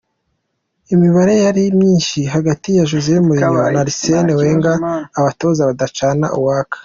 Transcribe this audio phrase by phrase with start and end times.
[0.93, 4.77] Imibare yari myinshi hagati ya Jose Mourinho na Arsene Wenger
[5.19, 6.77] abatoza badacana uwaka.